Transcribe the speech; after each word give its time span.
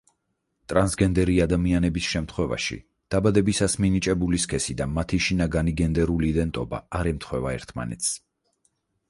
ტრანსგენდერი 0.71 1.35
ადამიანების 1.43 2.07
შემთხვევაში, 2.13 2.77
დაბადებისას 3.17 3.77
მინიჭებული 3.85 4.41
სქესი 4.47 4.77
და 4.81 4.89
მათი 4.95 5.21
შინაგანი 5.27 5.75
გენდერული 5.83 6.33
იდენტობა 6.35 6.83
არ 7.03 7.13
ემთხვევა 7.13 7.55
ერთმანეთს. 7.61 8.11